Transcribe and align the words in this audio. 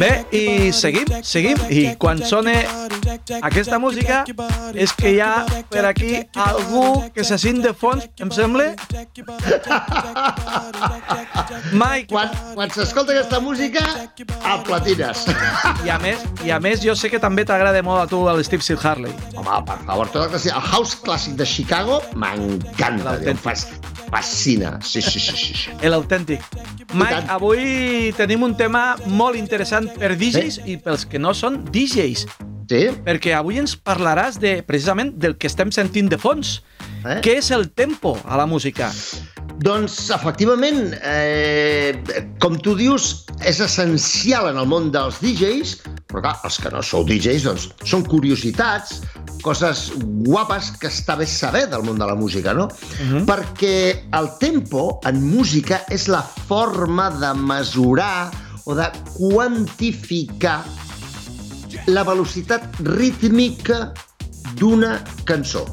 Bé, 0.00 0.24
i 0.32 0.70
seguim, 0.72 1.10
seguim, 1.28 1.58
i 1.68 1.82
quan 2.00 2.22
sona 2.24 2.54
aquesta 3.42 3.78
música 3.78 4.24
és 4.74 4.92
que 4.96 5.14
hi 5.14 5.20
ha 5.22 5.44
per 5.70 5.84
aquí 5.88 6.12
algú 6.34 7.02
que 7.14 7.24
se 7.24 7.38
sent 7.38 7.62
de 7.64 7.72
fons, 7.74 8.06
em 8.20 8.30
sembla? 8.34 8.74
Mike, 11.72 12.08
Quan, 12.10 12.30
quan 12.54 12.70
s'escolta 12.74 13.12
aquesta 13.14 13.40
música, 13.42 13.82
el 14.18 14.62
platines. 14.66 15.26
i 15.86 15.90
a 15.92 15.98
més, 16.02 16.22
i 16.46 16.50
a 16.54 16.58
més 16.62 16.82
jo 16.82 16.94
sé 16.98 17.10
que 17.12 17.20
també 17.22 17.44
t'agrada 17.46 17.82
molt 17.86 18.04
a 18.04 18.06
tu 18.10 18.22
el 18.30 18.42
Steve 18.46 18.64
Sil 18.66 18.80
Harley. 18.82 19.14
Home, 19.36 19.60
per 19.68 19.78
favor, 19.86 20.10
tot 20.10 20.26
el 20.26 20.32
que 20.34 20.42
sigui... 20.42 20.56
El 20.56 20.66
house 20.72 20.98
clàssic 21.04 21.36
de 21.38 21.46
Chicago 21.46 22.00
m'encanta, 22.18 23.18
fascina. 24.10 24.78
Sí, 24.82 25.02
sí, 25.02 25.20
sí, 25.20 25.36
sí. 25.36 25.54
sí. 25.54 25.70
l'autèntic. 25.86 26.42
Mike, 26.92 27.22
avui 27.30 28.10
tenim 28.18 28.42
un 28.42 28.56
tema 28.58 28.96
molt 29.06 29.38
interessant 29.38 29.86
per 29.94 30.16
DJs 30.18 30.64
i 30.66 30.76
pels 30.82 31.06
que 31.06 31.20
no 31.22 31.32
són 31.36 31.62
DJs, 31.70 32.26
Sí? 32.70 32.84
perquè 33.02 33.32
avui 33.34 33.58
ens 33.58 33.74
parlaràs 33.74 34.38
de, 34.38 34.60
precisament 34.62 35.16
del 35.18 35.34
que 35.40 35.48
estem 35.50 35.72
sentint 35.74 36.06
de 36.10 36.18
fons. 36.22 36.60
Eh? 37.02 37.18
Què 37.24 37.40
és 37.40 37.50
el 37.50 37.66
tempo 37.74 38.14
a 38.22 38.36
la 38.38 38.46
música? 38.46 38.92
Doncs, 39.60 39.96
efectivament, 40.14 40.94
eh, 41.02 41.98
com 42.40 42.54
tu 42.62 42.76
dius, 42.78 43.26
és 43.44 43.58
essencial 43.60 44.46
en 44.52 44.60
el 44.60 44.68
món 44.70 44.88
dels 44.94 45.18
DJs, 45.20 45.72
però 46.08 46.22
clar, 46.22 46.36
els 46.46 46.58
que 46.62 46.70
no 46.72 46.80
sou 46.86 47.02
DJs, 47.08 47.48
doncs, 47.48 47.66
són 47.90 48.06
curiositats, 48.06 49.00
coses 49.42 49.88
guapes 50.28 50.70
que 50.78 50.88
està 50.88 51.16
bé 51.18 51.26
saber 51.28 51.66
del 51.72 51.82
món 51.84 51.98
de 51.98 52.06
la 52.06 52.14
música, 52.14 52.54
no? 52.54 52.68
Uh 52.70 53.10
-huh. 53.10 53.24
Perquè 53.26 54.06
el 54.14 54.30
tempo 54.38 55.00
en 55.04 55.18
música 55.26 55.82
és 55.90 56.06
la 56.06 56.22
forma 56.22 57.10
de 57.10 57.34
mesurar 57.34 58.30
o 58.64 58.74
de 58.74 58.86
quantificar 59.18 60.62
la 61.86 62.04
velocitat 62.04 62.80
rítmica 62.84 63.92
d'una 64.58 64.98
cançó. 65.24 65.64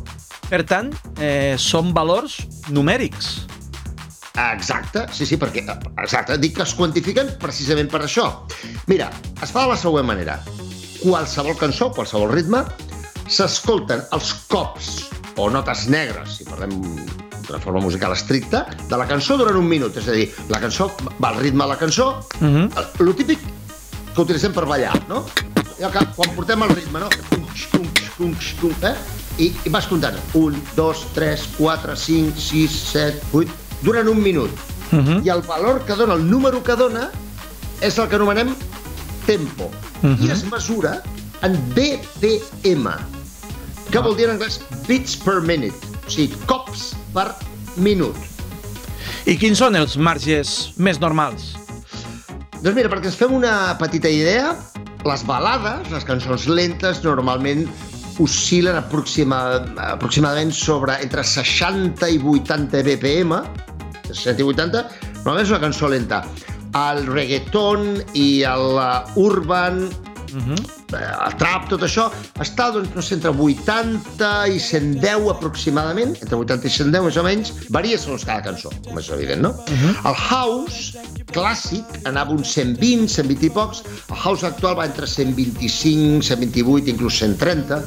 Per 0.47 0.63
tant, 0.63 0.93
eh, 1.19 1.55
són 1.59 1.91
valors 1.93 2.39
numèrics. 2.71 3.47
Exacte, 4.37 5.07
sí, 5.11 5.25
sí, 5.25 5.37
perquè 5.41 5.63
exacte, 5.97 6.37
dic 6.37 6.55
que 6.55 6.63
es 6.63 6.75
quantifiquen 6.77 7.33
precisament 7.41 7.89
per 7.89 8.03
això. 8.05 8.29
Mira, 8.87 9.09
es 9.41 9.51
fa 9.51 9.65
de 9.65 9.73
la 9.73 9.77
següent 9.77 10.05
manera. 10.05 10.37
Qualsevol 11.01 11.57
cançó, 11.57 11.89
qualsevol 11.91 12.31
ritme, 12.31 12.61
s'escolten 13.27 14.05
els 14.13 14.33
cops 14.51 15.09
o 15.37 15.49
notes 15.53 15.87
negres, 15.89 16.37
si 16.37 16.47
parlem 16.47 16.77
d'una 17.47 17.59
forma 17.63 17.81
musical 17.81 18.13
estricta, 18.13 18.65
de 18.87 18.97
la 18.97 19.07
cançó 19.09 19.37
durant 19.41 19.57
un 19.57 19.67
minut. 19.67 19.97
És 19.97 20.07
a 20.07 20.15
dir, 20.15 20.29
la 20.53 20.61
cançó 20.61 20.91
va 21.17 21.33
al 21.33 21.41
ritme 21.41 21.65
de 21.65 21.69
la 21.73 21.77
cançó, 21.77 22.09
uh. 22.19 22.45
-huh. 22.45 22.85
lo 22.99 23.13
típic 23.13 23.39
que 24.13 24.21
utilitzem 24.21 24.53
per 24.53 24.65
ballar, 24.65 24.93
no? 25.09 25.25
I 25.77 25.85
que 25.93 26.01
quan 26.15 26.33
portem 26.33 26.63
el 26.65 26.71
ritme, 26.73 26.99
no? 27.03 27.09
Cunx, 27.29 27.67
cunx, 27.69 28.09
cunx, 28.17 28.53
cunx, 28.61 28.83
eh? 28.83 28.95
I, 29.37 29.51
I 29.67 29.69
vas 29.69 29.85
comptant. 29.85 30.17
Un, 30.33 30.57
dos, 30.75 31.05
tres, 31.13 31.45
quatre, 31.57 31.95
cinc, 31.95 32.37
sis, 32.41 32.73
set, 32.93 33.21
vuit... 33.31 33.51
Durant 33.83 34.09
un 34.09 34.17
minut. 34.17 34.49
Uh 34.91 34.97
-huh. 34.97 35.25
I 35.25 35.29
el 35.29 35.43
valor 35.45 35.85
que 35.85 35.93
dona, 35.93 36.15
el 36.15 36.27
número 36.27 36.63
que 36.63 36.75
dona, 36.75 37.11
és 37.81 37.97
el 37.97 38.07
que 38.09 38.15
anomenem 38.15 38.55
tempo. 39.25 39.69
Mhm. 40.01 40.25
I 40.25 40.31
es 40.31 40.43
mesura 40.49 41.03
en 41.41 41.53
BPM, 41.75 42.89
que 43.91 43.99
vol 43.99 44.15
dir 44.15 44.25
en 44.25 44.37
anglès 44.37 44.59
beats 44.87 45.15
per 45.15 45.41
minute, 45.41 45.77
o 46.05 46.09
sigui, 46.09 46.33
cops 46.45 46.95
per 47.13 47.35
minut. 47.75 48.15
I 49.25 49.37
quins 49.37 49.59
són 49.59 49.75
els 49.75 49.97
marges 49.97 50.73
més 50.77 50.99
normals? 50.99 51.53
Doncs 52.61 52.75
mira, 52.75 52.89
perquè 52.89 53.11
ens 53.11 53.15
fem 53.15 53.33
una 53.33 53.77
petita 53.77 54.09
idea, 54.09 54.55
les 55.07 55.23
balades, 55.27 55.87
les 55.93 56.05
cançons 56.07 56.47
lentes, 56.51 56.99
normalment 57.05 57.65
oscil·len 58.23 58.77
aproxima, 58.79 59.39
aproximadament 59.93 60.51
sobre 60.55 60.97
entre 61.03 61.23
60 61.23 62.09
i 62.15 62.19
80 62.19 62.83
BPM, 62.87 63.41
60 64.09 64.43
i 64.43 64.47
80, 64.47 64.83
normalment 65.21 65.45
és 65.45 65.53
una 65.53 65.63
cançó 65.63 65.91
lenta. 65.91 66.23
El 66.77 67.05
reggaeton 67.07 68.01
i 68.17 68.43
el 68.45 68.77
uh, 68.77 69.21
urban, 69.21 69.85
Uh 70.33 70.41
-huh. 70.43 70.59
eh, 70.99 71.27
el 71.27 71.35
trap, 71.37 71.69
tot 71.69 71.81
això, 71.81 72.09
està 72.39 72.71
doncs, 72.73 72.93
no 72.95 73.01
sé, 73.01 73.15
entre 73.15 73.31
80 73.31 74.47
i 74.47 74.59
110 74.59 75.29
aproximadament, 75.29 76.15
entre 76.21 76.35
80 76.35 76.67
i 76.67 76.69
110 76.69 77.03
més 77.03 77.17
o 77.17 77.23
menys, 77.23 77.53
varia 77.69 77.97
segons 77.97 78.25
cada 78.25 78.41
cançó, 78.41 78.69
com 78.87 78.99
és 78.99 79.09
evident, 79.09 79.41
no? 79.41 79.49
Uh 79.49 79.73
-huh. 79.73 79.93
El 80.09 80.15
house 80.15 80.97
clàssic 81.31 81.85
anava 82.03 82.31
uns 82.31 82.51
120, 82.53 83.07
120 83.07 83.45
i 83.45 83.49
pocs, 83.49 83.83
el 84.09 84.15
house 84.15 84.43
actual 84.43 84.77
va 84.77 84.85
entre 84.85 85.07
125, 85.07 86.21
128, 86.21 86.89
inclús 86.89 87.17
130, 87.17 87.83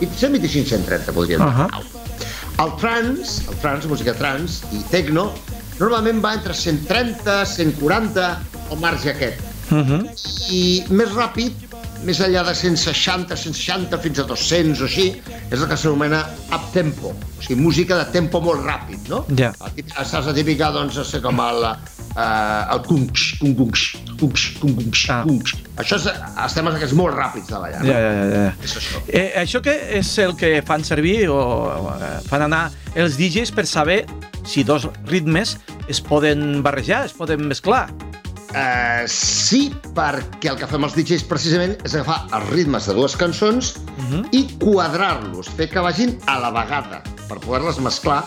i 0.00 0.06
125, 0.06 0.68
130 0.68 1.12
podríem 1.12 1.40
dir. 1.40 1.48
Uh 1.48 1.58
-huh. 1.58 1.98
El 2.58 2.72
trance, 2.80 3.44
el 3.48 3.56
trance, 3.62 3.86
música 3.86 4.14
trance 4.14 4.66
i 4.74 4.80
techno, 4.90 5.28
normalment 5.78 6.18
va 6.24 6.34
entre 6.34 6.54
130, 6.54 7.44
140, 7.46 8.42
el 8.72 8.80
marge 8.82 9.10
aquest. 9.10 9.40
Uh 9.70 9.78
-huh. 9.78 10.00
I 10.50 10.84
més 10.90 11.10
ràpid, 11.14 11.67
més 12.06 12.20
enllà 12.22 12.44
de 12.46 12.54
160, 12.54 13.36
160 13.36 13.98
fins 14.02 14.18
a 14.22 14.24
200 14.28 14.80
o 14.80 14.86
així, 14.86 15.08
és 15.50 15.58
el 15.60 15.66
que 15.68 15.76
s'anomena 15.76 16.22
up-tempo, 16.54 17.10
o 17.12 17.42
sigui, 17.42 17.56
música 17.60 17.98
de 17.98 18.06
tempo 18.14 18.40
molt 18.44 18.62
ràpid, 18.66 19.08
no? 19.10 19.24
Ja. 19.38 19.50
Típic- 19.74 19.94
Saps 20.04 20.26
la 20.30 20.34
típica, 20.36 20.70
doncs, 20.74 20.96
no 20.96 21.04
sé, 21.04 21.20
com 21.24 21.40
el, 21.42 21.64
uh, 21.64 22.74
el 22.74 22.82
kunx, 22.86 23.32
kung 23.40 23.56
kunx, 23.58 23.96
kunx, 24.20 24.46
kung 24.60 24.76
kunx, 24.78 25.04
Ah. 25.10 25.22
kunx. 25.26 25.54
Això 25.76 25.96
és, 25.98 26.06
els 26.44 26.54
temes 26.54 26.74
aquests 26.74 26.94
molt 26.94 27.14
ràpids 27.16 27.46
de 27.50 27.58
ballar, 27.58 27.82
no? 27.82 27.90
Ja, 27.90 27.98
ja, 28.00 28.24
ja. 28.34 28.54
És 28.64 28.76
això. 28.78 29.02
Eh, 29.08 29.32
això 29.42 29.60
que 29.62 29.74
és 29.98 30.18
el 30.18 30.36
que 30.36 30.62
fan 30.66 30.84
servir 30.84 31.28
o, 31.28 31.38
o 31.38 31.94
eh, 32.00 32.20
fan 32.28 32.42
anar 32.42 32.70
els 32.94 33.16
DJs 33.18 33.52
per 33.52 33.66
saber 33.66 34.04
si 34.46 34.62
dos 34.64 34.88
ritmes 35.06 35.56
es 35.88 36.00
poden 36.00 36.62
barrejar, 36.62 37.04
es 37.06 37.12
poden 37.12 37.46
mesclar. 37.48 37.88
Uh, 38.48 39.04
sí, 39.12 39.68
perquè 39.92 40.48
el 40.48 40.56
que 40.56 40.66
fem 40.70 40.86
els 40.86 40.94
DJs 40.96 41.26
precisament 41.28 41.74
és 41.84 41.92
agafar 41.92 42.22
els 42.32 42.48
ritmes 42.54 42.86
de 42.88 42.94
dues 42.96 43.16
cançons 43.20 43.74
Uh 43.98 44.04
-huh. 44.08 44.22
i 44.32 44.46
quadrar-los, 44.62 45.48
fer 45.50 45.68
que 45.68 45.80
vagin 45.80 46.18
a 46.26 46.38
la 46.38 46.50
vegada, 46.50 47.02
per 47.28 47.40
poder-les 47.40 47.78
mesclar 47.80 48.24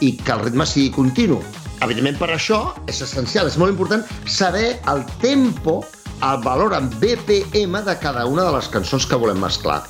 i 0.00 0.12
que 0.16 0.32
el 0.32 0.40
ritme 0.44 0.66
sigui 0.66 0.90
continu. 0.90 1.40
Evidentment, 1.80 2.18
per 2.18 2.30
això 2.30 2.74
és 2.86 3.00
essencial, 3.00 3.46
és 3.48 3.56
molt 3.56 3.70
important 3.72 4.04
saber 4.26 4.78
el 4.86 5.04
tempo, 5.20 5.84
el 6.22 6.42
valor 6.42 6.74
en 6.74 6.88
BPM 7.00 7.82
de 7.82 7.98
cada 7.98 8.26
una 8.26 8.44
de 8.44 8.52
les 8.52 8.68
cançons 8.68 9.06
que 9.06 9.16
volem 9.16 9.40
mesclar. 9.40 9.82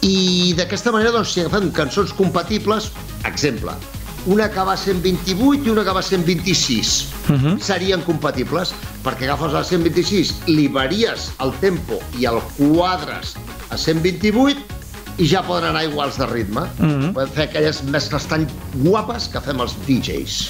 I 0.00 0.54
d'aquesta 0.56 0.92
manera, 0.92 1.12
doncs, 1.12 1.32
si 1.32 1.40
agafem 1.40 1.70
cançons 1.70 2.12
compatibles, 2.12 2.90
exemple, 3.24 3.72
una 4.26 4.48
que 4.50 4.60
va 4.64 4.72
a 4.72 4.76
128 4.80 5.66
i 5.66 5.70
una 5.70 5.84
que 5.84 5.92
va 5.92 6.00
a 6.00 6.02
126, 6.02 7.08
Uh 7.28 7.34
-huh. 7.36 7.58
serien 7.60 8.02
compatibles, 8.02 8.74
perquè 9.04 9.24
agafes 9.24 9.52
la 9.52 9.64
126, 9.64 10.34
li 10.46 10.68
varies 10.68 11.30
el 11.40 11.52
tempo 11.60 11.98
i 12.18 12.24
el 12.26 12.38
quadres 12.58 13.34
a 13.70 13.76
128 13.78 14.60
i 15.18 15.26
ja 15.28 15.42
poden 15.46 15.64
anar 15.70 15.84
iguals 15.84 16.18
de 16.18 16.26
ritme. 16.26 16.62
Mhm. 16.78 17.12
Podem 17.14 17.30
fer 17.30 17.42
aquelles 17.44 17.82
mescles 17.84 18.26
tan 18.26 18.46
guapes 18.74 19.28
que 19.28 19.40
fem 19.40 19.60
els 19.60 19.74
DJs. 19.86 20.48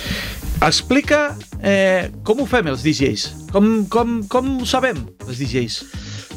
Explica 0.63 1.37
eh, 1.63 2.11
com 2.23 2.41
ho 2.41 2.47
fem 2.47 2.67
els 2.69 2.83
DJs. 2.83 3.29
Com, 3.53 3.87
com, 3.87 4.23
com 4.29 4.63
ho 4.63 4.67
sabem, 4.67 4.97
els 5.29 5.39
DJs? 5.39 5.85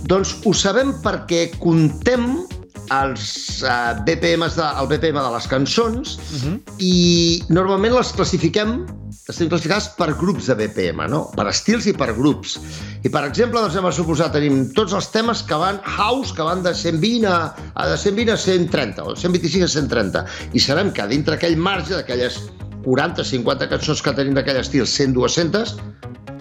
Doncs 0.07 0.35
ho 0.45 0.53
sabem 0.53 0.93
perquè 1.03 1.51
contem 1.59 2.45
els 2.93 3.63
uh, 3.63 3.97
BPMs 4.07 4.55
de, 4.59 4.67
el 4.81 4.87
BPM 4.91 5.19
de 5.19 5.33
les 5.33 5.47
cançons 5.47 6.17
Uh 6.17 6.39
-huh. 6.43 6.55
i 6.79 7.43
normalment 7.49 7.93
les 7.93 8.11
classifiquem 8.11 8.85
estem 9.27 9.49
classificats 9.51 9.89
per 9.97 10.13
grups 10.15 10.47
de 10.47 10.55
BPM, 10.55 11.03
no? 11.11 11.25
per 11.35 11.47
estils 11.51 11.87
i 11.89 11.93
per 11.93 12.13
grups. 12.15 12.55
I, 13.03 13.09
per 13.11 13.25
exemple, 13.27 13.59
doncs, 13.59 13.75
anem 13.75 13.89
a 13.89 13.91
suposar, 13.91 14.29
tenim 14.31 14.69
tots 14.77 14.95
els 14.95 15.09
temes 15.11 15.41
que 15.43 15.57
van 15.59 15.81
house, 15.83 16.31
que 16.35 16.45
van 16.47 16.63
de 16.63 16.73
120 16.73 17.27
a, 17.27 17.53
a, 17.75 17.87
de 17.89 17.97
120 17.97 18.31
a 18.31 18.37
130, 18.37 19.03
o 19.03 19.13
de 19.13 19.19
125 19.19 19.65
a 19.65 19.67
130. 19.67 20.25
I 20.53 20.63
sabem 20.63 20.93
que 20.95 21.07
dintre 21.11 21.35
aquell 21.35 21.57
marge, 21.59 21.93
d'aquelles 21.97 22.39
40-50 22.87 23.67
cançons 23.73 24.01
que 24.01 24.15
tenim 24.15 24.37
d'aquell 24.37 24.61
estil, 24.61 24.87
100-200, 24.87 25.75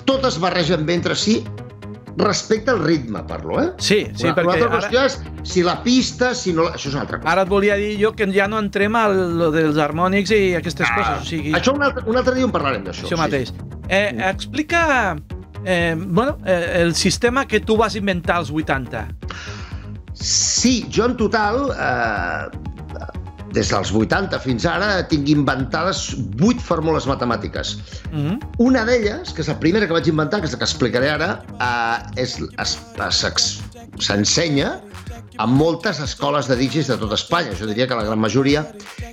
totes 0.06 0.38
barregen 0.38 0.86
bé 0.86 1.00
entre 1.00 1.18
si 1.18 1.40
respecte 2.16 2.70
al 2.70 2.80
ritme, 2.82 3.22
parlo, 3.28 3.60
eh? 3.60 3.70
Sí, 3.78 4.06
sí, 4.16 4.24
una, 4.24 4.34
perquè 4.34 4.46
una 4.46 4.54
altra 4.54 4.68
ara, 4.68 4.78
qüestió 4.80 5.04
és 5.04 5.50
si 5.52 5.62
la 5.66 5.76
pista, 5.84 6.32
si 6.34 6.54
no... 6.56 6.68
Això 6.72 6.88
és 6.88 6.94
una 6.94 7.02
altra 7.04 7.18
cosa. 7.20 7.32
ara 7.34 7.44
et 7.44 7.50
volia 7.52 7.76
dir 7.76 7.92
jo 8.00 8.12
que 8.16 8.26
ja 8.32 8.46
no 8.48 8.58
entrem 8.62 8.96
a 8.96 9.06
lo 9.12 9.50
dels 9.54 9.76
harmònics 9.76 10.32
i 10.32 10.54
aquestes 10.56 10.88
coses. 10.96 11.22
O 11.22 11.28
sigui, 11.28 11.52
Això 11.58 11.74
un 11.76 11.84
altre, 11.84 12.04
un 12.08 12.16
altre 12.16 12.34
dia 12.38 12.48
en 12.48 12.54
parlarem 12.54 12.84
d'això. 12.88 13.04
això 13.04 13.18
mateix. 13.20 13.52
Eh, 13.88 14.16
explica 14.30 15.16
eh, 15.64 15.94
bueno, 15.98 16.38
eh, 16.46 16.80
el 16.82 16.94
sistema 16.94 17.46
que 17.46 17.60
tu 17.60 17.76
vas 17.76 17.94
inventar 17.96 18.36
als 18.36 18.50
80. 18.50 19.08
Sí, 20.14 20.86
jo 20.90 21.04
en 21.04 21.16
total, 21.16 21.70
eh, 21.76 22.58
des 23.56 23.70
dels 23.72 23.92
80 23.92 24.40
fins 24.44 24.66
ara, 24.68 24.90
tinc 25.10 25.30
inventades 25.32 26.02
8 26.36 26.62
fórmules 26.64 27.08
matemàtiques. 27.08 27.76
Mm 28.12 28.26
-hmm. 28.26 28.36
Una 28.68 28.84
d'elles, 28.84 29.32
que 29.32 29.42
és 29.42 29.48
la 29.48 29.58
primera 29.58 29.86
que 29.86 29.96
vaig 29.96 30.08
inventar, 30.12 30.40
que 30.40 30.46
és 30.46 30.52
la 30.52 30.58
que 30.58 30.68
explicaré 30.68 31.10
ara, 31.10 31.30
eh, 31.60 32.22
és, 32.22 32.38
s'ensenya 33.98 34.80
a 35.38 35.46
moltes 35.46 36.00
escoles 36.00 36.48
de 36.48 36.56
DJs 36.56 36.90
de 36.92 36.98
tot 37.00 37.12
Espanya, 37.16 37.54
jo 37.58 37.68
diria 37.68 37.86
que 37.88 37.98
la 37.98 38.06
gran 38.06 38.20
majoria, 38.20 38.64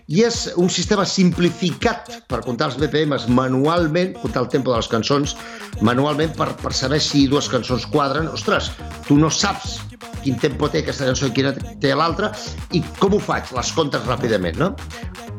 i 0.07 0.23
és 0.27 0.45
un 0.59 0.69
sistema 0.71 1.05
simplificat 1.07 2.11
per 2.31 2.41
comptar 2.45 2.71
els 2.71 2.77
BPMs 2.79 3.27
manualment, 3.27 4.15
comptar 4.21 4.45
el 4.45 4.51
tempo 4.53 4.71
de 4.71 4.79
les 4.79 4.91
cançons 4.91 5.35
manualment 5.81 6.35
per, 6.37 6.51
per 6.61 6.73
saber 6.75 7.01
si 7.03 7.25
dues 7.31 7.49
cançons 7.51 7.87
quadren. 7.91 8.29
Ostres, 8.31 8.71
tu 9.07 9.17
no 9.19 9.31
saps 9.33 9.79
quin 10.23 10.39
tempo 10.39 10.69
té 10.71 10.83
aquesta 10.83 11.07
cançó 11.09 11.27
i 11.27 11.35
quina 11.35 11.51
té 11.53 11.91
l'altra, 11.95 12.31
i 12.71 12.81
com 12.99 13.17
ho 13.17 13.21
faig? 13.23 13.51
Les 13.55 13.71
comptes 13.75 14.05
ràpidament, 14.07 14.59
no? 14.61 14.71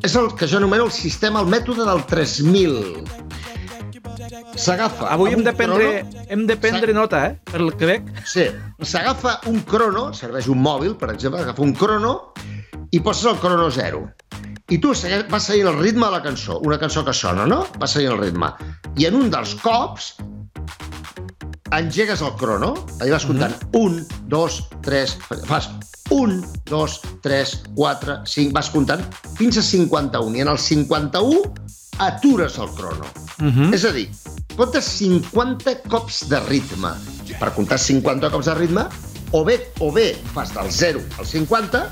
És 0.04 0.16
el 0.20 0.28
que 0.36 0.48
jo 0.50 0.60
anomeno 0.60 0.88
el 0.90 0.92
sistema, 0.92 1.40
el 1.40 1.48
mètode 1.52 1.86
del 1.88 2.04
3000. 2.10 2.74
S'agafa... 4.56 5.08
Avui 5.10 5.32
hem 5.34 5.42
de 5.44 5.52
prendre, 5.52 5.86
crono- 6.04 6.26
hem 6.28 6.46
de 6.46 6.56
prendre 6.56 6.92
nota, 6.94 7.26
eh? 7.26 7.38
Per 7.50 7.60
el 7.60 7.72
que 7.76 7.86
veig. 7.86 8.10
Sí, 8.24 8.46
s'agafa 8.82 9.40
un 9.50 9.60
crono, 9.66 10.12
serveix 10.14 10.46
un 10.48 10.60
mòbil, 10.62 10.94
per 11.00 11.10
exemple, 11.14 11.40
agafa 11.42 11.62
un 11.62 11.72
crono 11.74 12.14
i 12.94 13.00
poses 13.00 13.26
el 13.32 13.38
crono 13.42 13.70
zero. 13.74 14.04
I 14.70 14.78
tu 14.80 14.94
segui- 14.94 15.26
vas 15.28 15.44
seguint 15.50 15.68
el 15.68 15.78
ritme 15.80 16.06
de 16.06 16.12
la 16.12 16.22
cançó, 16.22 16.60
una 16.64 16.78
cançó 16.78 17.04
que 17.04 17.12
sona, 17.12 17.46
no? 17.46 17.66
Vas 17.78 17.90
seguint 17.98 18.12
el 18.14 18.18
ritme. 18.22 18.52
I 18.96 19.06
en 19.10 19.14
un 19.18 19.30
dels 19.30 19.54
cops 19.60 20.14
engegues 21.74 22.22
el 22.22 22.34
crono, 22.38 22.74
allà 23.00 23.16
vas 23.16 23.26
comptant 23.26 23.54
un, 23.74 23.98
dos, 24.30 24.62
tres, 24.86 25.16
fas 25.48 25.68
un, 26.14 26.44
dos, 26.70 27.00
tres, 27.24 27.62
quatre, 27.74 28.20
cinc, 28.28 28.52
vas 28.54 28.68
comptant 28.70 29.02
fins 29.38 29.58
a 29.58 29.62
51. 29.64 30.36
I 30.36 30.44
en 30.44 30.48
el 30.52 30.58
51 30.58 31.42
atures 32.04 32.58
el 32.58 32.70
crono. 32.76 33.06
Uh 33.40 33.50
-huh. 33.50 33.74
És 33.74 33.84
a 33.84 33.90
dir, 33.92 34.08
comptes 34.56 34.86
50 34.98 35.74
cops 35.90 36.24
de 36.30 36.40
ritme. 36.48 36.92
Per 37.38 37.50
comptar 37.56 37.78
50 37.78 38.30
cops 38.30 38.50
de 38.50 38.54
ritme, 38.58 38.84
o 39.34 39.42
bé, 39.44 39.58
o 39.80 39.90
bé 39.92 40.12
fas 40.34 40.52
del 40.54 40.70
0 40.70 41.02
al 41.18 41.26
50, 41.26 41.82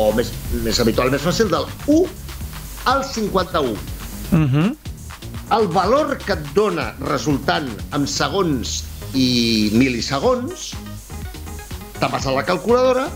o 0.00 0.10
més, 0.16 0.32
més 0.64 0.80
habitual, 0.82 1.10
més 1.12 1.24
fàcil, 1.24 1.48
del 1.52 1.66
1 1.86 2.04
al 2.92 3.04
51. 3.04 3.72
Uh 3.72 4.38
-huh. 4.38 4.76
El 5.50 5.66
valor 5.68 6.16
que 6.18 6.32
et 6.32 6.44
dona 6.54 6.94
resultant 7.00 7.68
en 7.92 8.06
segons 8.06 8.84
i 9.14 9.70
milisegons, 9.74 10.74
te 11.98 12.08
passa 12.08 12.30
a 12.30 12.32
la 12.32 12.44
calculadora 12.44 13.08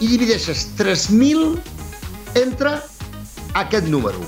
i 0.00 0.06
divideixes 0.06 0.68
3.000 0.78 1.58
entre 2.34 2.78
aquest 3.54 3.88
número. 3.88 4.20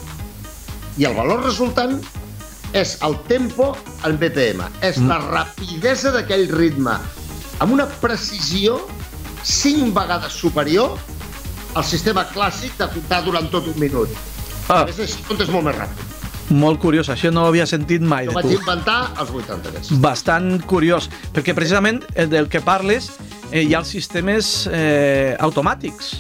I 0.98 1.04
el 1.04 1.14
valor 1.14 1.44
resultant 1.44 2.02
és 2.72 2.96
el 3.04 3.16
tempo 3.28 3.76
en 4.04 4.16
BPM, 4.19 4.64
és 4.82 4.96
la 5.04 5.19
rapidesa 5.20 6.10
d'aquell 6.14 6.46
ritme, 6.56 6.94
amb 7.60 7.72
una 7.74 7.86
precisió 8.00 8.78
5 9.44 9.92
vegades 9.96 10.32
superior 10.32 10.96
al 11.74 11.84
sistema 11.84 12.24
clàssic 12.28 12.76
de 12.78 12.88
comptar 12.94 13.22
durant 13.24 13.48
tot 13.50 13.66
un 13.69 13.78
minut. 13.80 14.08
Ah, 14.69 14.82
A 14.82 14.84
més, 14.88 14.98
així 15.00 15.22
comptes 15.28 15.48
molt 15.50 15.64
més 15.69 15.76
ràpid. 15.76 16.08
molt 16.52 16.78
curiós, 16.80 17.08
això 17.08 17.30
no 17.32 17.42
ho 17.44 17.46
havia 17.48 17.64
sentit 17.66 18.02
mai 18.02 18.26
de 18.26 18.32
vaig 18.34 18.44
tu. 18.44 18.50
inventar 18.58 19.12
als 19.16 19.30
80 19.30 19.68
aquests. 19.70 19.92
Bastant 20.00 20.60
curiós, 20.66 21.08
perquè 21.32 21.54
precisament 21.54 22.02
eh, 22.14 22.26
del 22.26 22.48
que 22.48 22.60
parles 22.60 23.10
eh, 23.50 23.62
hi 23.62 23.75
ha 23.75 23.78
els 23.78 23.88
sistemes 23.88 24.66
eh, 24.70 25.34
automàtics. 25.40 26.12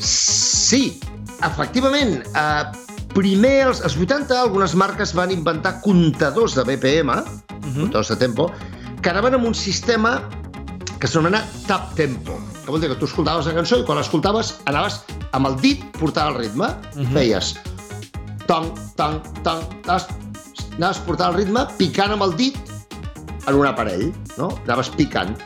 Sí, 0.00 0.98
efectivament. 1.42 2.22
Eh, 2.34 2.64
primer, 3.16 3.62
als, 3.70 3.80
als 3.80 3.96
80, 3.96 4.36
algunes 4.36 4.74
marques 4.76 5.14
van 5.16 5.30
inventar 5.32 5.78
comptadors 5.80 6.54
de 6.58 6.64
BPM, 6.68 7.08
uh 7.10 7.16
Mhm. 7.16 7.24
-huh. 7.64 7.80
comptadors 7.80 8.08
de 8.08 8.16
tempo, 8.16 8.50
que 9.00 9.10
anaven 9.10 9.34
amb 9.34 9.46
un 9.46 9.54
sistema 9.54 10.20
que 11.00 11.06
s'anomena 11.08 11.42
tap 11.66 11.94
tempo. 11.94 12.38
Que 12.64 12.70
vol 12.70 12.80
dir 12.80 12.88
que 12.90 12.96
tu 12.96 13.04
escoltaves 13.06 13.46
la 13.46 13.54
cançó 13.54 13.78
i 13.78 13.84
quan 13.84 13.98
l'escoltaves 13.98 14.54
anaves 14.66 15.00
amb 15.32 15.46
el 15.46 15.56
dit 15.60 15.84
portar 15.98 16.28
el 16.28 16.34
ritme 16.38 16.66
i 16.96 17.00
Mhm. 17.00 17.12
feies 17.12 17.56
tong, 18.46 18.72
tong, 18.96 19.20
tong, 19.42 19.62
anaves, 19.84 20.06
anaves 20.76 20.98
portant 20.98 21.30
el 21.30 21.36
ritme 21.44 21.66
picant 21.78 22.12
amb 22.12 22.22
el 22.22 22.36
dit 22.36 22.56
en 23.46 23.54
un 23.54 23.66
aparell, 23.66 24.12
no? 24.36 24.48
Anaves 24.64 24.88
picant. 24.90 25.36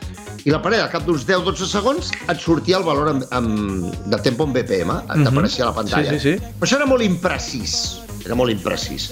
I 0.44 0.50
l'aparell, 0.50 0.80
al 0.80 0.90
cap 0.90 1.04
d'uns 1.04 1.24
10-12 1.28 1.66
segons, 1.68 2.10
et 2.28 2.40
sortia 2.40 2.78
el 2.78 2.84
valor 2.86 3.10
en, 3.14 3.24
en, 3.36 3.90
de 4.10 4.18
tempo 4.24 4.44
en 4.44 4.52
BPM, 4.54 4.90
et 5.02 5.16
Mhm. 5.16 5.26
apareixia 5.26 5.64
a 5.64 5.68
la 5.68 5.74
pantalla. 5.74 6.10
Sí, 6.12 6.18
sí, 6.18 6.38
sí. 6.38 6.52
Però 6.58 6.66
això 6.68 6.76
era 6.76 6.86
molt 6.86 7.02
imprecís, 7.02 7.74
era 8.24 8.34
molt 8.34 8.50
imprecís. 8.50 9.10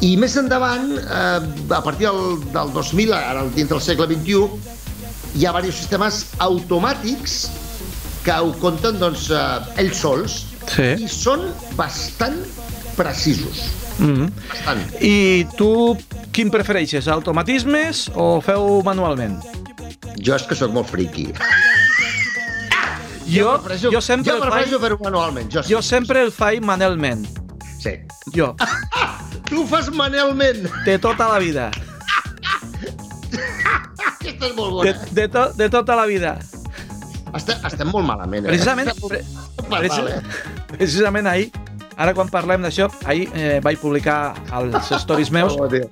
I 0.00 0.16
més 0.16 0.36
endavant, 0.36 0.92
eh, 0.98 1.74
a 1.74 1.82
partir 1.82 2.06
del, 2.06 2.38
del 2.52 2.72
2000, 2.72 3.12
ara 3.14 3.44
dins 3.54 3.68
del 3.68 3.80
segle 3.80 4.06
XXI, 4.06 4.48
hi 5.36 5.44
ha 5.46 5.52
diversos 5.52 5.74
sistemes 5.80 6.26
automàtics 6.38 7.48
que 8.24 8.32
ho 8.32 8.52
compten 8.60 8.98
doncs, 8.98 9.30
eh, 9.30 9.82
ells 9.82 9.96
sols 9.96 10.44
Sí. 10.68 11.04
i 11.04 11.08
són 11.08 11.48
bastant 11.76 12.36
precisos. 12.96 13.62
Mm 13.98 14.14
-hmm. 14.14 14.30
Bastant. 14.50 15.02
I 15.02 15.46
tu 15.56 15.96
quin 16.32 16.50
prefereixes, 16.50 17.08
automatismes 17.08 18.10
o 18.14 18.40
feu 18.40 18.82
manualment? 18.84 19.42
Jo 20.28 20.36
és 20.36 20.44
que 20.48 20.56
sóc 20.58 20.72
molt 20.76 20.90
friqui. 20.92 21.30
Jo, 23.28 23.58
Prefereixo- 23.58 23.90
jo 23.92 24.00
sempre 24.04 24.30
jo 24.32 24.36
el 24.36 24.42
faig, 24.42 24.50
prefereixo 24.52 24.80
fer-ho 24.84 24.98
manualment. 25.04 25.50
Jo, 25.52 25.62
sí. 25.62 25.72
jo 25.74 25.82
sempre 25.84 26.22
el 26.24 26.32
faig 26.32 26.60
manualment. 26.64 27.26
Sí. 27.80 27.96
Jo, 28.36 28.54
Tu 29.48 29.62
ho 29.62 29.66
fas 29.68 29.88
manualment. 29.88 30.66
de 30.84 30.98
tota 31.00 31.28
la 31.32 31.38
vida. 31.40 31.70
Aquesta 34.18 34.46
és 34.50 34.54
molt 34.56 34.82
De, 34.84 34.92
bona. 34.92 35.06
de, 35.16 35.28
to, 35.32 35.44
de 35.56 35.68
tota 35.72 35.96
la 35.96 36.04
vida. 36.10 36.34
Estem, 37.36 37.64
estem 37.68 37.88
molt 37.92 38.06
malament. 38.08 38.44
Eh? 38.44 38.52
Precisament, 38.52 38.92
pre, 39.08 39.22
molt 39.56 39.70
malament. 39.72 39.94
precis, 39.94 40.68
precisament 40.76 41.26
ahir, 41.28 41.48
ara 41.96 42.14
quan 42.16 42.28
parlem 42.32 42.64
d'això, 42.64 42.88
ahir 43.08 43.28
eh, 43.34 43.58
vaig 43.64 43.80
publicar 43.80 44.34
als 44.52 44.92
stories 45.02 45.30
meus 45.34 45.56
Que 45.56 45.82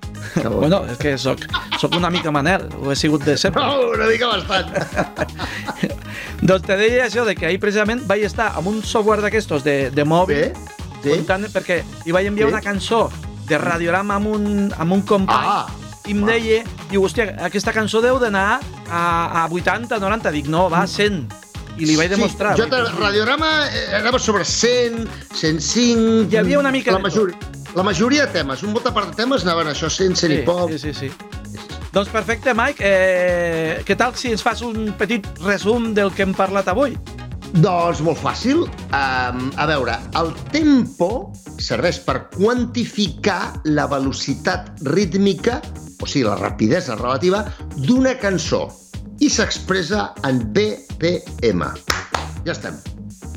Bueno, 0.45 0.83
és 0.91 0.99
que 1.01 1.17
soc, 1.19 1.45
soc 1.81 1.95
una 1.97 2.11
mica 2.11 2.31
Manel, 2.35 2.67
ho 2.83 2.91
he 2.93 2.97
sigut 2.97 3.25
de 3.25 3.37
sempre. 3.41 3.63
No, 3.65 3.93
una 3.95 4.07
mica 4.11 4.29
bastant. 4.29 4.69
doncs 6.49 6.67
te 6.67 6.77
deia 6.77 7.07
això, 7.07 7.25
de 7.27 7.35
que 7.39 7.47
ahir 7.49 7.61
precisament 7.63 8.03
vaig 8.09 8.25
estar 8.29 8.53
amb 8.59 8.69
un 8.73 8.83
software 8.85 9.23
d'aquestos 9.25 9.65
de, 9.67 9.79
de 9.91 10.05
mòbil, 10.05 10.51
Sí? 10.57 11.11
Sí? 11.11 11.11
comptant, 11.13 11.45
perquè 11.53 11.81
li 12.07 12.13
vaig 12.15 12.27
enviar 12.31 12.49
Sí? 12.49 12.53
una 12.55 12.63
cançó 12.65 13.07
de 13.47 13.59
Radiorama 13.63 14.17
amb 14.19 14.27
un, 14.33 14.47
amb 14.77 14.93
un 14.97 15.03
company, 15.07 15.47
Ah, 15.47 15.67
i 16.07 16.15
em 16.15 16.23
deia, 16.27 16.63
diu, 16.91 17.03
hòstia, 17.07 17.33
aquesta 17.47 17.73
cançó 17.75 18.01
deu 18.03 18.19
d'anar 18.23 18.61
a, 18.91 19.01
a 19.45 19.49
80, 19.51 19.99
90. 20.03 20.31
Dic, 20.35 20.47
no, 20.51 20.69
va 20.71 20.85
a 20.85 20.87
100. 20.91 21.25
I 21.77 21.85
li 21.85 21.97
vaig 21.99 22.09
demostrar. 22.11 22.55
Sí, 22.57 22.63
jo 22.63 22.69
te, 22.73 22.79
Radiorama 22.97 23.51
eh, 23.69 23.97
anava 23.99 24.19
sobre 24.23 24.45
100, 24.49 25.03
105... 25.35 26.31
Hi 26.33 26.39
havia 26.41 26.59
una 26.59 26.71
mica 26.73 26.95
la 26.95 26.99
de 26.99 27.03
majoria, 27.05 27.37
La 27.77 27.83
majoria 27.83 28.25
de 28.25 28.33
temes, 28.33 28.63
un 28.65 28.73
molta 28.73 28.89
part 28.97 29.11
de 29.13 29.19
temes 29.19 29.43
anaven 29.45 29.69
això, 29.69 29.91
100, 29.93 30.15
100 30.17 30.33
sí, 30.33 30.37
i 30.41 30.45
poc. 30.47 30.71
Sí, 30.73 30.79
sí, 30.81 30.93
sí. 30.97 31.11
Doncs 31.93 32.09
perfecte, 32.09 32.55
Mike. 32.57 32.81
Eh, 32.81 33.83
què 33.85 33.97
tal 34.01 34.15
si 34.17 34.31
ens 34.33 34.41
fas 34.45 34.63
un 34.65 34.95
petit 34.97 35.27
resum 35.45 35.91
del 35.97 36.09
que 36.17 36.25
hem 36.25 36.33
parlat 36.37 36.71
avui? 36.73 36.97
Doncs 37.61 38.01
molt 38.05 38.17
fàcil. 38.23 38.65
Um, 38.97 39.51
a 39.61 39.69
veure, 39.69 39.99
el 40.17 40.33
tempo 40.55 41.11
serveix 41.61 42.01
per 42.07 42.31
quantificar 42.33 43.61
la 43.69 43.85
velocitat 43.93 44.81
rítmica, 44.97 45.61
o 46.01 46.09
sigui, 46.09 46.25
la 46.31 46.41
rapidesa 46.41 46.97
relativa, 46.97 47.45
d'una 47.77 48.17
cançó 48.23 48.71
i 49.21 49.29
s'expressa 49.29 50.15
en 50.25 50.47
BPM. 50.57 51.69
Ja 52.49 52.57
estem. 52.57 52.81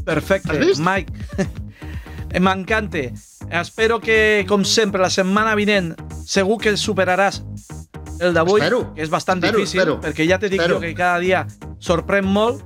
Perfecte? 0.08 0.64
Mike. 0.80 1.50
M'encanta. 2.48 3.10
Espero 3.50 4.00
que, 4.00 4.46
com 4.48 4.64
sempre, 4.64 5.02
la 5.02 5.10
setmana 5.10 5.56
vinent 5.58 5.96
segur 6.26 6.60
que 6.62 6.76
superaràs 6.78 7.42
el 8.22 8.36
d'avui, 8.36 8.62
que 8.62 9.02
és 9.02 9.10
bastant 9.10 9.40
Espero, 9.42 9.58
difícil, 9.58 9.80
espero. 9.80 9.96
perquè 10.04 10.28
ja 10.30 10.38
dic 10.38 10.54
Espero. 10.60 10.76
jo 10.78 10.82
que 10.84 10.94
cada 10.94 11.18
dia 11.24 11.46
sorprèn 11.80 12.28
molt 12.28 12.62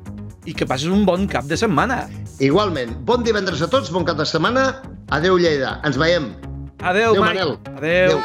i 0.46 0.54
que 0.54 0.68
passis 0.68 0.92
un 0.92 1.06
bon 1.08 1.28
cap 1.32 1.46
de 1.48 1.56
setmana. 1.56 2.04
Igualment, 2.44 2.98
bon 3.08 3.24
divendres 3.24 3.62
a 3.62 3.70
tots, 3.72 3.92
bon 3.94 4.04
cap 4.04 4.18
de 4.20 4.26
setmana. 4.28 4.82
Adeu, 5.14 5.38
Lleida. 5.38 5.80
Ens 5.86 5.98
veiem. 5.98 6.34
Adeu, 6.84 7.14
Mike. 7.16 7.24
Manel. 7.24 7.58
Adeu. 7.78 8.18
Adéu. 8.18 8.24